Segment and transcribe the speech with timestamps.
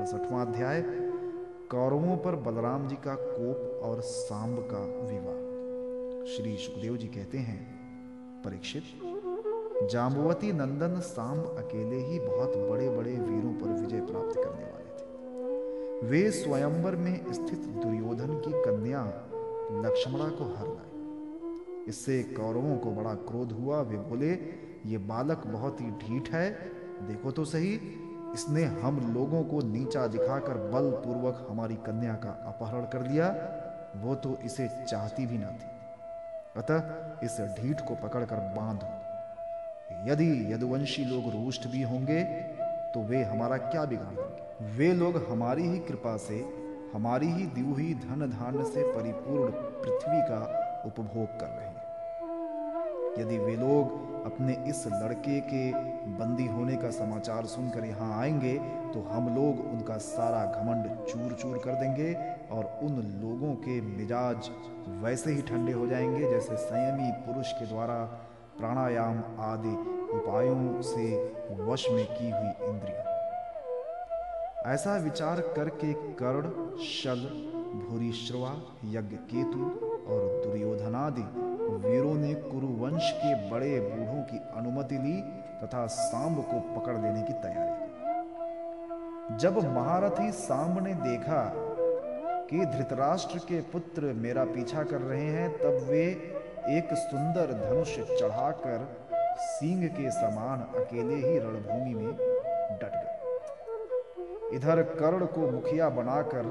[0.00, 0.82] अड़सठवां अध्याय,
[1.70, 7.58] कौरवों पर बलराम जी का कोप और सांब का विवाह। श्री सुखदेव जी कहते हैं,
[8.44, 8.82] परीक्षित
[9.90, 16.08] जाम्बवती नंदन सांब अकेले ही बहुत बड़े बड़े वीरों पर विजय प्राप्त करने वाले थे।
[16.08, 19.04] वे स्वयंवर में स्थित दुर्योधन की कन्या
[19.86, 24.30] लक्ष्मणा को हर लाए। इससे कौरवों को बड़ा क्रोध हुआ। वे बोले,
[24.86, 26.50] ये बालक बहुत ही ढीठ है,
[27.02, 27.80] देखो तो सही
[28.34, 33.28] इसने हम लोगों को नीचा दिखाकर बलपूर्वक हमारी कन्या का अपहरण कर लिया
[33.96, 35.68] वो तो इसे चाहती भी ना थी।
[36.56, 38.88] अतः इस ढीठ को पकड़कर बाँध
[40.10, 42.22] यदि यदुवंशी लोग रुष्ट भी होंगे
[42.94, 44.76] तो वे हमारा क्या बिगाड़ देंगे?
[44.76, 46.38] वे लोग हमारी ही कृपा से,
[46.94, 50.40] हमारी ही दी हुई धन धान्य से परिपूर्ण पृथ्वी का
[50.86, 51.69] उपभोग कर रहे हैं।
[53.18, 55.72] यदि वे लोग अपने इस लड़के के
[56.10, 58.54] बंदी होने का समाचार सुनकर यहाँ आएँगे
[58.94, 62.14] तो हम लोग उनका सारा घमंड चूर चूर कर देंगे
[62.50, 64.50] और उन लोगों के मिजाज
[64.88, 68.04] वैसे ही ठंडे हो जाएँगे जैसे संयमी पुरुष के द्वारा
[68.58, 69.74] प्राणायाम आदि
[70.16, 73.06] उपायों से वश में की हुई इंद्रिया।
[74.66, 77.20] ऐसा विचार करके कर्ण, शल
[77.88, 79.64] भूरिश्रवा यज्ञ केतु
[80.12, 85.20] और दुर्योधनादि वीरों ने कुरुवंश के बड़े बूढ़ों की अनुमति ली
[85.62, 91.42] तथा सांब को पकड़ लेने की तैयारी की। जब महारथी सांब ने देखा
[92.50, 96.04] कि धृतराष्ट्र के पुत्र मेरा पीछा कर रहे हैं, तब वे
[96.68, 98.88] एक सुंदर धनुष चढ़ाकर
[99.40, 102.14] सिंह के समान अकेले ही रणभूमि में
[102.78, 106.44] डट गए। इधर कर्ण को मुखिया बनाकर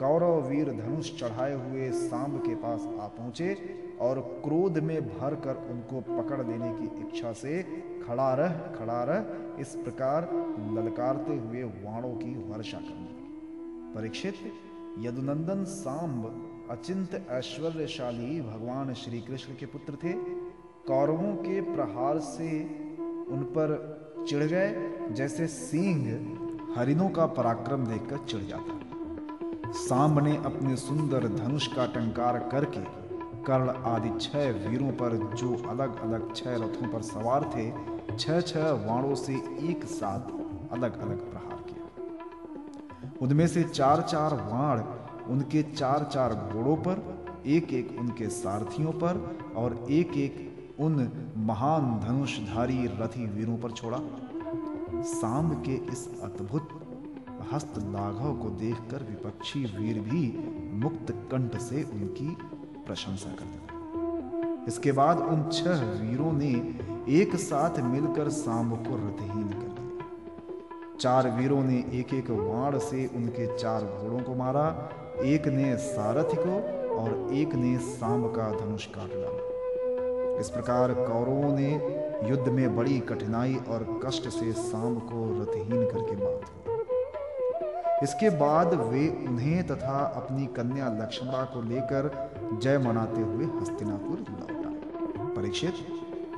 [0.00, 3.54] कौरव वीर धनुष चढ़ाए हुए सांब के पास आ पहुँचे
[4.00, 7.62] और क्रोध में भर कर उनको पकड़ लेने की इच्छा से
[8.06, 10.28] खड़ा रह खड़ा रह, इस प्रकार
[10.76, 14.34] ललकारते हुए वाणों की वर्षा करने लगे। परीक्षित,
[14.98, 16.24] यदुनंदन सांब,
[16.70, 20.12] अचिंत ऐश्वर्यशाली भगवान श्री कृष्ण के पुत्र थे,
[20.86, 22.50] कौरवों के प्रहार से
[23.30, 24.74] उन पर चिढ़ गए,
[25.10, 32.38] जैसे सिंह हरिणों का पराक्रम देखकर चिढ़ जाता। सांब ने अपने सुंदर धनुष का टंकार
[32.52, 32.80] करके
[33.46, 37.70] कर्ण आदि छह वीरों पर जो अलग अलग छह रथों पर सवार थे
[38.16, 39.34] छह छह वाणों से
[39.70, 40.32] एक साथ
[40.72, 41.84] अलग अलग प्रहार किया।
[43.22, 44.82] उनमें से चार चार वाण
[45.32, 47.02] उनके चार चार घोड़ों पर
[47.48, 49.18] एक एक उनके सारथियों पर
[49.56, 50.46] और एक एक
[50.80, 51.08] उन
[51.46, 53.98] महान धनुषधारी रथी वीरों पर छोड़ा।
[55.06, 56.68] सांब के इस अद्भुत
[57.52, 60.22] हस्त लाघव को देखकर विपक्षी वीर भी
[60.80, 62.36] मुक्त कंठ से उनकी
[62.86, 63.78] प्रशंसा करते थे।
[64.66, 66.52] इसके बाद उन छह वीरों ने
[67.20, 70.04] एक साथ मिलकर सांब को रथहीन कर दिया।
[71.00, 74.90] चार वीरों ने एक एक वाण से उनके चार घोड़ों को मारा।
[75.22, 76.56] एक ने सारथी को
[76.94, 82.98] और एक ने सांब का धनुष काट डाला। इस प्रकार कौरवों ने युद्ध में बड़ी
[83.00, 89.98] कठिनाई और कष्ट से सांब को रथहीन करके बाँध दिया। इसके बाद वे उन्हें तथा
[90.16, 95.74] अपनी कन्या लक्ष्मणा को लेकर जय मनाते हुए हस्तिनापुर लौट। परीक्षित,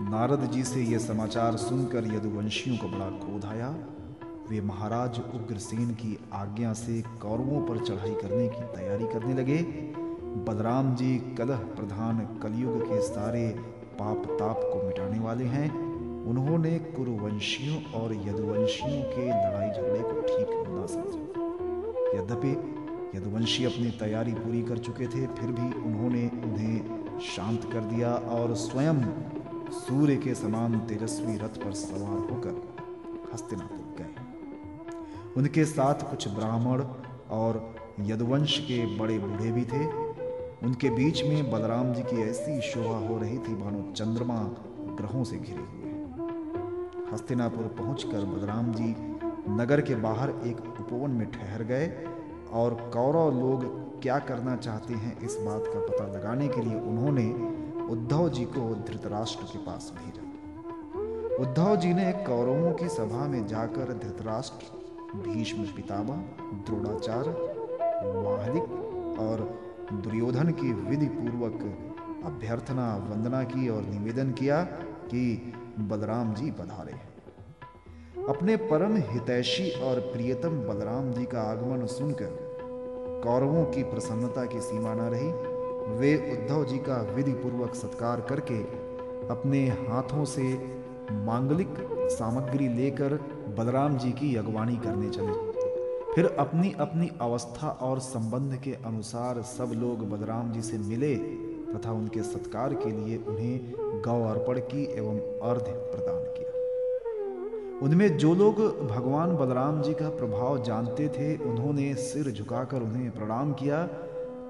[0.01, 3.75] नारद जी से यह समाचार सुनकर यदुवंशियों को बड़ा क्रोध आया।
[4.51, 9.59] वे महाराज उग्रसेन की आज्ञा से कौरवों पर चढ़ाई करने की तैयारी करने लगे।
[10.45, 13.49] बलराम जी कलह प्रधान कलयुग के सारे
[13.99, 15.71] पाप ताप को मिटाने वाले हैं।
[16.25, 21.23] उन्होंने कुरुवंशियों और यदुवंशियों के लड़ाई झगड़े को ठीक न समझा।
[22.21, 22.82] यद्यपि
[23.15, 28.55] यदुवंशी अपनी तैयारी पूरी कर चुके थे, फिर भी उन्होंने उन्हें शांत कर दिया और
[28.55, 29.03] स्वयं
[29.73, 32.63] सूर्य के समान तेजस्वी रथ पर सवार होकर
[33.35, 34.15] हस्तिनापुर गए।
[35.37, 36.83] उनके साथ कुछ ब्राह्मण
[37.31, 39.85] और यदुवंश के बड़े बूढ़े भी थे।
[40.67, 44.37] उनके बीच में बलराम जी की ऐसी शोभा हो रही थी मानो चंद्रमा
[44.99, 45.91] ग्रहों से घिरे हुए।
[47.13, 48.95] हस्तिनापुर पहुंचकर बलराम जी
[49.53, 51.87] नगर के बाहर एक उपवन में ठहर गए
[52.53, 53.65] और कौरव लोग
[54.03, 57.27] क्या करना चाहते हैं इस बात का पता लगाने के लिए उन्होंने
[57.93, 60.31] उद्धव जी को धृतराष्ट्र के पास भेजा।
[61.43, 64.67] उद्धव जी ने कौरवों की सभा में जाकर धृतराष्ट्र,
[65.19, 66.17] भीष्म पितामह,
[66.67, 67.31] द्रोणाचार्य
[68.21, 69.41] वाहलिक और
[69.93, 71.63] दुर्योधन की विधि पूर्वक
[72.25, 74.63] अभ्यर्थना, वंदना की और निवेदन किया
[75.07, 77.13] कि बलराम जी पधारे।
[78.29, 82.42] अपने परम हितैषी और प्रियतम बलराम जी का आगमन सुनकर
[83.23, 85.31] कौरवों की प्रसन्नता की सीमा न रही।
[85.99, 88.59] वे उद्धव जी का विधि पूर्वक सत्कार करके
[89.29, 90.43] अपने हाथों से
[91.13, 91.75] मांगलिक
[92.13, 93.15] सामग्री लेकर
[93.59, 95.51] बलराम जी की अगवानी करने चले।
[96.15, 101.15] फिर अपनी अपनी अवस्था और संबंध के अनुसार सब लोग बलराम जी से मिले
[101.69, 106.25] तथा उनके सत्कार के लिए उन्हें गौ अर्पण की एवं अर्घ्य प्रदान
[107.83, 108.57] उनमें जो लोग
[108.89, 113.87] भगवान बलराम जी का प्रभाव जानते थे, उन्होंने सिर झुकाकर उन्हें प्रणाम किया।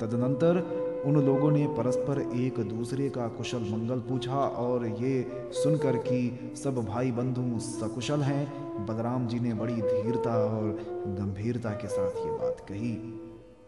[0.01, 0.59] तदनंतर
[1.07, 6.85] उन लोगों ने परस्पर एक दूसरे का कुशल मंगल पूछा और ये सुनकर कि सब
[6.85, 10.79] भाई बंधु सकुशल हैं, बलराम जी ने बड़ी धीरता और
[11.19, 12.95] गंभीरता के साथ ये बात कही।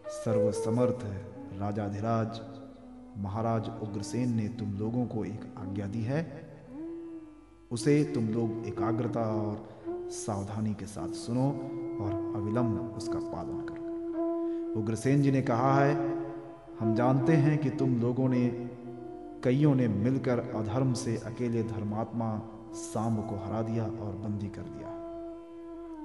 [0.07, 1.05] सर्वसमर्थ
[1.61, 2.41] राजाधिराज,
[3.17, 6.44] महाराज उग्रसेन ने तुम लोगों को एक आज्ञा दी है।
[7.75, 9.65] उसे तुम लोग एकाग्रता और
[10.09, 11.47] सावधानी के साथ सुनो
[12.03, 15.95] और अविलंब उसका पालन करो। उग्रसेन जी ने कहा है,
[16.79, 18.69] हम जानते हैं कि तुम लोगों ने,
[19.43, 22.41] कईयों ने मिलकर अधर्म से अकेले धर्मात्मा
[22.73, 24.89] सांब को हरा दिया और बंदी कर दिया।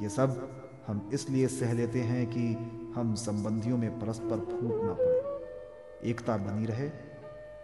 [0.03, 0.51] ये सब
[0.87, 2.53] हम इसलिए सह लेते हैं कि
[2.95, 6.91] हम संबंधियों में परस्पर फूट ना पड़े। एकता बनी रहे।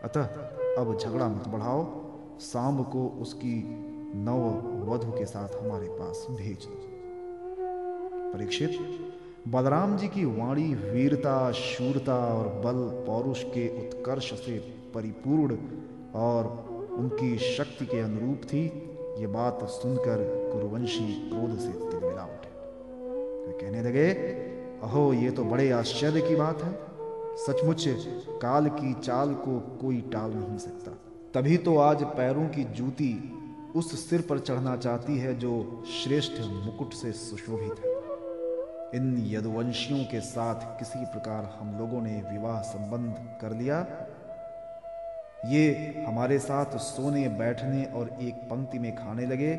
[0.05, 0.25] अतः
[0.79, 2.07] अब झगड़ा मत बढ़ाओ।
[2.41, 6.83] सांब को उसकी नव वधु के साथ हमारे पास भेज दो।
[8.33, 8.71] परीक्षित,
[9.49, 14.59] बलराम जी की वाणी वीरता, शूरता और बल पौरुष के उत्कर्ष से
[14.95, 15.57] परिपूर्ण
[16.15, 22.49] और उनकी शक्ति के अनुरूप थी, ये बात सुनकर कुरुवंशी क्रोध से तिलमिला उठे
[23.47, 24.11] वे कहने लगे,
[24.83, 26.87] अहो, ये तो बड़े आश्चर्य की बात है।
[27.37, 27.85] सचमुच
[28.43, 30.91] काल की चाल को कोई टाल नहीं सकता।
[31.35, 33.36] तभी तो आज पैरों की जूती
[33.77, 37.95] उस सिर पर चढ़ना चाहती है जो श्रेष्ठ मुकुट से सुशोभित है।
[38.95, 43.81] इन यदुवंशियों के साथ किसी प्रकार हम लोगों ने विवाह संबंध कर लिया।
[45.47, 49.53] ये हमारे साथ सोने, बैठने और एक पंक्ति में खाने लगे।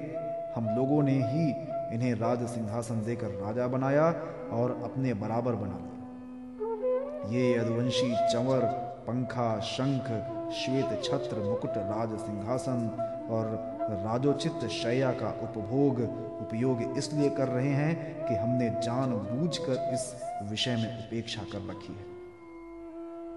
[0.55, 1.49] हम लोगों ने ही
[1.95, 4.09] इन्हें राज सिंहासन देकर राजा बनाया
[4.51, 8.65] और अपने बराबर बना लिया। ये यदुवंशी चंवर,
[9.07, 10.07] पंखा, शंख,
[10.53, 12.87] श्वेत छत्र, मुकुट, राज सिंहासन
[13.29, 15.99] और राजोचित शैया का उपभोग
[16.41, 20.15] उपयोग इसलिए कर रहे हैं कि हमने जान बूझकर इस
[20.49, 22.17] विषय में उपेक्षा कर रखी है।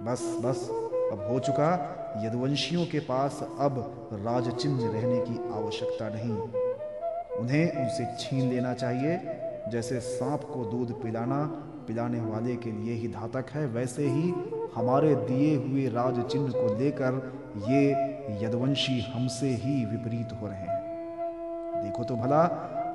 [0.05, 0.69] बस बस,
[1.12, 6.38] अब हो चुका यदुवंशियों के पास अब राजचिन्ह रहने की आवश्यकता नहीं।
[7.38, 9.20] उन्हें उनसे छीन लेना चाहिए।
[9.70, 11.44] जैसे सांप को दूध पिलाना,
[11.88, 14.35] पिलाने वाले के लिए ही घातक है, वैसे ही
[14.75, 17.32] हमारे दिए हुए राजचिन्ह को लेकर
[17.69, 18.10] ये
[18.43, 22.43] यदवंशी हमसे ही विपरीत हो रहे हैं। देखो तो भला,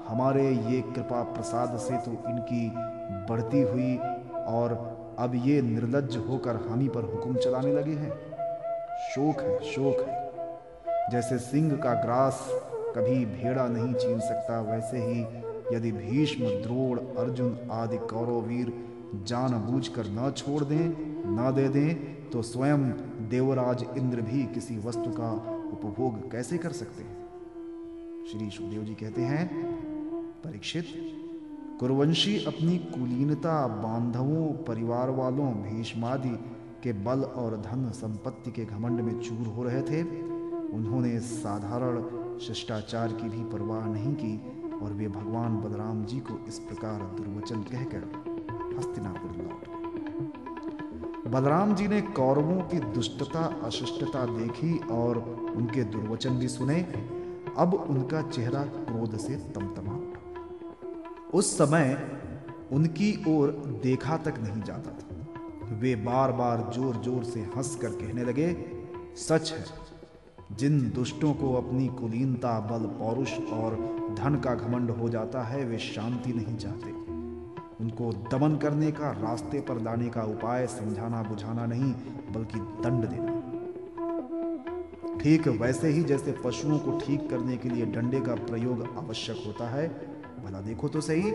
[0.07, 2.72] हमारे ये कृपा प्रसाद से तो इनकी
[3.30, 3.98] बढ़ती हुई
[4.45, 4.74] और
[5.19, 8.12] अब ये निर्लज होकर हम ही पर हुक्म चलाने लगे हैं।
[9.10, 10.25] शोक है शोक है।
[11.12, 12.48] जैसे सिंह का ग्रास
[12.98, 15.22] कभी भेड़ा नहीं छीन सकता, वैसे ही
[15.75, 18.74] यदि भीष्म, द्रोण, अर्जुन आदि कौरव वीर
[19.25, 20.86] जानबूझकर न छोड़ दें,
[21.27, 22.89] न दे दें तो स्वयं
[23.30, 25.31] देवराज इंद्र भी किसी वस्तु का
[25.74, 27.25] उपभोग कैसे कर सकते हैं?
[28.31, 29.48] श्री सुखदेव जी कहते हैं,
[30.44, 30.86] परीक्षित,
[31.80, 36.36] कुरवंशी अपनी कुलीनता, बांधवों परिवार वालों भीष्मादि
[36.83, 40.01] के बल और धन संपत्ति के घमंड में चूर हो रहे थे।
[40.69, 42.04] उन्होंने साधारण
[42.39, 44.36] शिष्टाचार की भी परवाह नहीं की
[44.83, 48.10] और वे भगवान बलराम जी को इस प्रकार दुर्वचन कहकर
[48.77, 49.75] हस्तिनापुर लौट
[51.27, 55.17] बलराम जी ने कौरवों की दुष्टता, अशिष्टता देखी और
[55.55, 56.75] उनके दुर्वचन भी सुने।
[57.58, 61.98] अब उनका चेहरा क्रोध से तमतमा। उठा उस समय
[62.72, 63.51] उनकी ओर
[63.84, 68.53] देखा तक नहीं जाता था। वे बार बार ज़ोर ज़ोर से हंस कर कहने लगे,
[69.17, 69.65] सच है,
[70.58, 73.75] जिन दुष्टों को अपनी कुलीनता, बल, पौरुष और
[74.20, 76.95] धन का घमंड हो जाता है, वे शांति नहीं चाहते।
[77.82, 81.91] उनको दमन करने का, रास्ते पर लाने का उपाय समझाना बुझाना नहीं,
[82.34, 83.34] बल्कि दंड देना।
[85.22, 89.70] ठीक वैसे ही जैसे पशुओं को ठीक करने के लिए डंडे का प्रयोग आवश्यक होता
[89.70, 89.88] है,
[90.46, 91.34] भला देखो तो सही,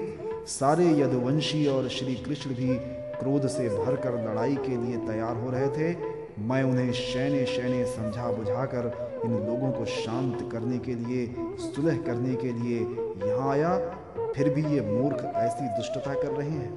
[0.49, 2.77] सारे यदुवंशी और श्री कृष्ण भी
[3.19, 8.31] क्रोध से भरकर लड़ाई के लिए तैयार हो रहे थे। मैं उन्हें शैने शैने समझा
[8.33, 8.85] बुझाकर
[9.25, 11.27] इन लोगों को शांत करने के लिए,
[11.59, 12.79] सुलह करने के लिए
[13.27, 13.73] यहाँ आया।
[14.17, 16.73] फिर भी ये मूर्ख ऐसी दुष्टता कर रहे हैं,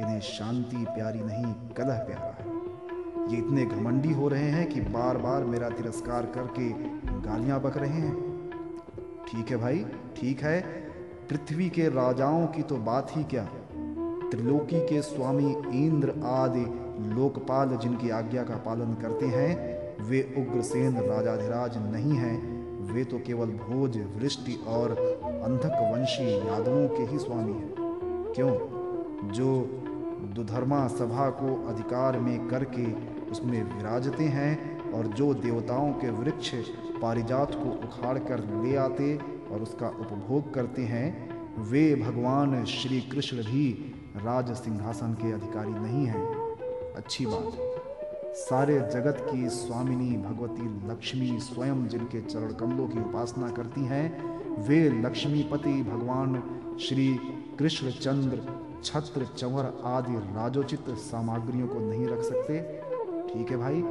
[0.00, 2.52] इन्हें शांति प्यारी नहीं, कलह प्यारा है।
[3.32, 6.68] ये इतने घमंडी हो रहे हैं कि बार बार मेरा तिरस्कार करके
[7.20, 8.14] गालियाँ बक रहे हैं।
[9.28, 9.84] ठीक है भाई,
[10.16, 10.60] ठीक है।
[11.30, 13.44] पृथ्वी के राजाओं की तो बात ही क्या?
[14.30, 15.50] त्रिलोकी के स्वामी
[15.84, 16.64] इंद्र आदि
[17.14, 19.52] लोकपाल जिनकी आज्ञा का पालन करते हैं,
[20.04, 22.53] वे उग्रसेन राजाधिराज नहीं हैं।
[22.84, 24.90] वे तो केवल भोज, वृष्टि और
[25.44, 27.74] अंधक वंशी यादवों के ही स्वामी हैं।
[28.34, 28.74] क्यों?
[29.32, 29.80] जो
[30.34, 32.86] दुधर्मा सभा को अधिकार में करके
[33.30, 36.54] उसमें विराजते हैं और जो देवताओं के वृक्ष
[37.02, 39.18] पारिजात को उखाड़ कर ले आते
[39.50, 46.06] और उसका उपभोग करते हैं, वे भगवान श्री कृष्ण भी राज सिंहासन के अधिकारी नहीं
[46.06, 46.26] हैं।
[46.96, 47.73] अच्छी बात है।
[48.34, 54.06] सारे जगत की स्वामिनी भगवती लक्ष्मी स्वयं जिनके चरण कमलों की उपासना करती हैं,
[54.58, 56.42] वे लक्ष्मीपति भगवान
[56.80, 57.06] श्री
[57.58, 58.40] कृष्ण चंद्र
[58.84, 62.58] छत्र, चंवर आदि राजोचित सामग्रियों को नहीं रख सकते।
[63.28, 63.84] ठीक है भाई,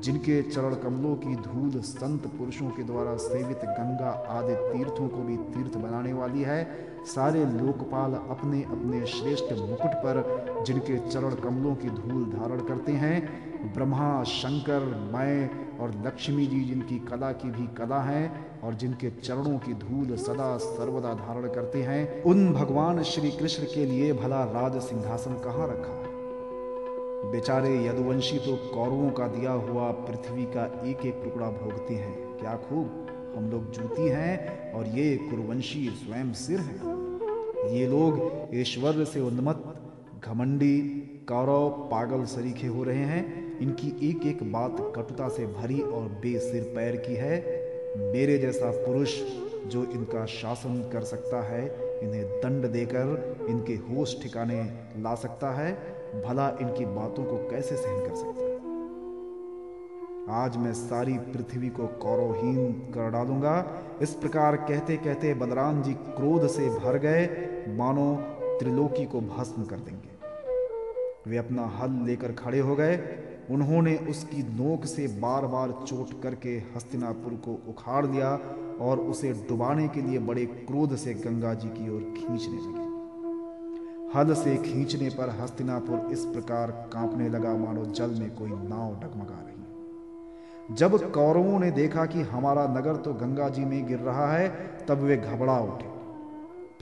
[0.00, 5.36] जिनके चरण कमलों की धूल संत पुरुषों के द्वारा सेवित गंगा आदि तीर्थों को भी
[5.52, 6.64] तीर्थ बनाने वाली है,
[7.06, 13.50] सारे लोकपाल अपने अपने श्रेष्ठ मुकुट पर जिनके चरण कमलों की धूल धारण करते हैं
[13.62, 15.50] ब्रह्मा, शंकर मय
[15.80, 18.32] और लक्ष्मी जी जिनकी कला की भी कला है
[18.64, 23.86] और जिनके चरणों की धूल सदा सर्वदा धारण करते हैं, उन भगवान श्री कृष्ण के
[23.86, 25.92] लिए भला राज सिंहासन कहाँ रखा?
[25.92, 26.12] है
[27.32, 32.56] बेचारे यदुवंशी तो कौरवों का दिया हुआ पृथ्वी का एक एक टुकड़ा भोगते हैं। क्या
[32.56, 33.06] खूब!
[33.36, 36.74] हम लोग जूती हैं और ये कुरुवंशी स्वयं सिर है।
[37.78, 38.20] ये लोग
[38.54, 39.74] ऐश्वर्य से उन्मत्त,
[40.24, 40.78] घमंडी,
[41.28, 46.62] कौरव, पागल सरीखे हो रहे हैं। इनकी एक एक बात कटुता से भरी और बेसिर
[46.62, 47.62] पैर की है।
[48.12, 49.20] मेरे जैसा पुरुष
[49.66, 51.64] जो इनका शासन कर सकता है,
[52.02, 54.62] इन्हें दंड देकर इनके होश ठिकाने
[54.98, 55.72] ला सकता है।
[56.26, 58.52] भला इनकी बातों को कैसे सहन कर सकता है?
[60.42, 66.46] आज मैं सारी पृथ्वी को कौरवहीन कर डालूँगा। इस प्रकार कहते कहते बलराम जी क्रोध
[66.46, 67.26] से भर गए।
[67.68, 68.16] मानो
[68.58, 70.12] त्रिलोकी को भस्म कर देंगे।
[71.30, 72.96] वे अपना हल लेकर खड़े हो गए।
[73.50, 78.40] उन्होंने उसकी नोक से बार बार चोट करके हस्तिनापुर को उखाड़ लिया
[78.80, 82.90] और उसे डुबाने के लिए बड़े क्रोध से गंगा जी की ओर खींचने लगे।
[84.18, 89.40] हल से खींचने पर हस्तिनापुर इस प्रकार कांपने लगा मानो जल में कोई नाव डगमगा
[89.40, 89.52] रही
[90.74, 94.48] जब कौरवों ने देखा कि हमारा नगर तो गंगा जी में गिर रहा है,
[94.88, 96.01] तब वे घबरा उठे।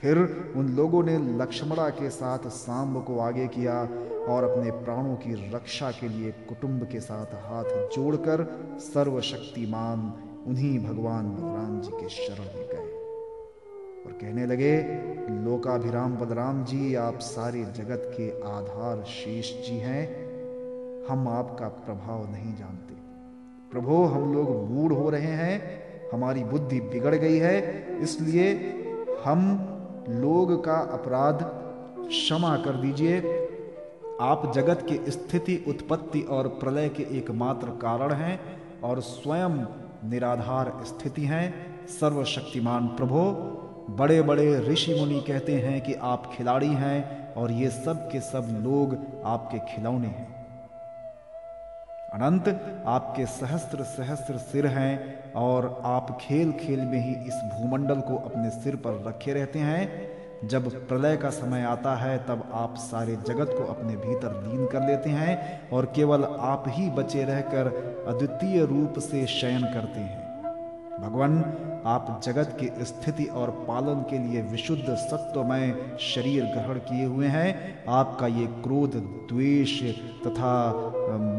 [0.01, 0.17] फिर
[0.55, 3.81] उन लोगों ने लक्ष्मणा के साथ सांब को आगे किया
[4.25, 10.13] और अपने प्राणों की रक्षा के लिए कुटुंब के साथ हाथ जोड़कर सर्वशक्तिमान
[10.47, 12.93] उन्हीं भगवान बलराम जी के शरण में गए।
[14.05, 14.81] और कहने लगे,
[15.43, 20.31] लोकाभिराम बलराम जी, आप सारे जगत के आधार शेष जी हैं।
[21.05, 22.93] हम आपका प्रभाव नहीं जानते।
[23.71, 25.81] प्रभो, हम लोग मूड हो रहे हैं।
[26.13, 28.77] हमारी बुद्धि बिगड़ गई है। इसलिए
[29.25, 29.67] हम
[30.09, 31.43] लोग का अपराध,
[32.07, 33.19] क्षमा कर दीजिए।
[34.21, 38.39] आप जगत की स्थिति, उत्पत्ति और प्रलय के एकमात्र कारण हैं
[38.81, 39.49] और स्वयं
[40.09, 41.53] निराधार स्थिति हैं।
[41.87, 43.31] सर्वशक्तिमान प्रभो
[43.89, 48.61] बड़े बड़े ऋषि मुनि कहते हैं कि आप खिलाड़ी हैं और ये सब के सब
[48.63, 50.40] लोग आपके खिलौने हैं।
[52.11, 52.47] अनंत,
[52.85, 58.49] आपके सहस्त्र सहस्त्र सिर हैं और आप खेल खेल में ही इस भूमंडल को अपने
[58.49, 63.53] सिर पर रखे रहते हैं। जब प्रलय का समय आता है, तब आप सारे जगत
[63.57, 67.67] को अपने भीतर लीन कर लेते हैं और केवल आप ही बचे रहकर
[68.07, 70.20] अद्वितीय रूप से शयन करते हैं।
[70.91, 71.33] भगवान,
[71.85, 77.85] आप जगत की स्थिति और पालन के लिए विशुद्ध सत्वमय शरीर ग्रहण किए हुए हैं।
[77.89, 78.95] आपका ये क्रोध,
[79.29, 79.81] द्वेष
[80.25, 80.51] तथा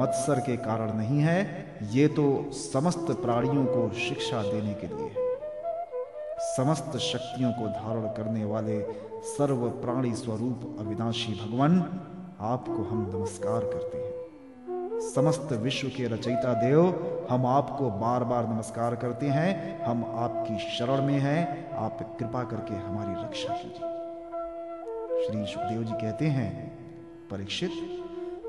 [0.01, 1.41] मत्सर के कारण नहीं है।
[1.93, 5.11] ये तो समस्त प्राणियों को शिक्षा देने के लिए
[6.47, 8.81] समस्त शक्तियों को धारण करने वाले
[9.27, 11.79] सर्व प्राणी स्वरूप अविनाशी भगवान,
[12.41, 14.12] आपको हम नमस्कार करते हैं।
[15.03, 16.85] समस्त विश्व के रचयिता देव,
[17.31, 22.75] हम आपको बार बार नमस्कार करते हैं। हम आपकी शरण में हैं। आप कृपा करके
[22.75, 26.79] हमारी रक्षा कीजिए। श्री सुखदेव जी कहते हैं,
[27.31, 27.71] परीक्षित,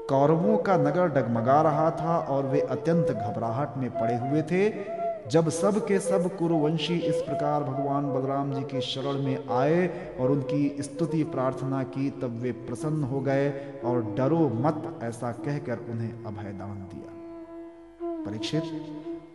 [0.09, 4.69] कौरवों का नगर डगमगा रहा था और वे अत्यंत घबराहट में पड़े हुए थे।
[5.31, 9.87] जब सब के सब कुरुवंशी इस प्रकार भगवान बलराम जी की शरण में आए
[10.19, 13.49] और उनकी स्तुति प्रार्थना की, तब वे प्रसन्न हो गए
[13.85, 17.13] और डरो मत, ऐसा कहकर उन्हें अभय दान दिया।
[18.25, 18.63] परीक्षित,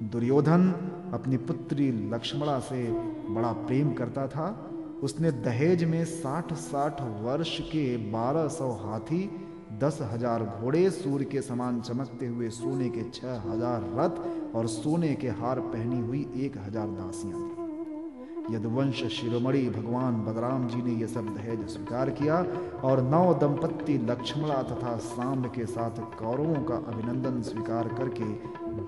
[0.02, 0.70] दुर्योधन
[1.14, 2.90] अपनी पुत्री लक्ष्मणा से
[3.34, 4.70] बड़ा प्रेम करता था।
[5.02, 9.47] उसने दहेज में साठ साठ वर्ष के बारह सौ हाथी
[9.78, 15.14] दस हज़ार घोड़े सूर्य के समान चमकते हुए सोने के छह हज़ार रथ और सोने
[15.14, 21.06] के हार पहनी हुई एक हज़ार दासियाँ दी यदुवंश शिरोमणि भगवान बलराम जी ने यह
[21.06, 22.36] सब दहेज स्वीकार किया
[22.84, 28.32] और नौ दंपत्ति लक्ष्मणा तथा सांब के साथ कौरवों का अभिनंदन स्वीकार करके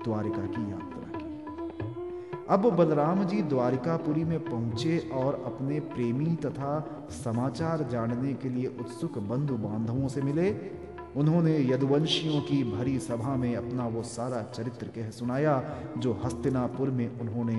[0.03, 1.29] द्वारिका की यात्रा की।
[2.49, 6.73] अब बलराम जी द्वारिकापुरी में पहुँचे और अपने प्रेमी तथा
[7.13, 10.51] समाचार जानने के लिए उत्सुक बंधु बांधवों से मिले।
[11.15, 15.61] उन्होंने यदुवंशियों की भरी सभा में अपना वो सारा चरित्र कह सुनाया,
[15.97, 17.55] जो हस्तिनापुर में उन्होंने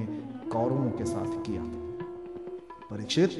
[0.52, 1.62] कौरवों के साथ किया।
[2.90, 3.30] परीक्षित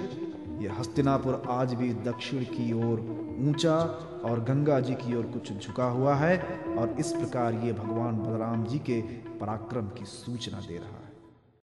[0.61, 3.01] यह हस्तिनापुर आज भी दक्षिण की ओर
[3.41, 3.77] ऊँचा
[4.25, 6.37] और गंगा जी की ओर कुछ झुका हुआ है,
[6.79, 9.01] और इस प्रकार ये भगवान बलराम जी के
[9.41, 11.02] पराक्रम की सूचना दे रहा है।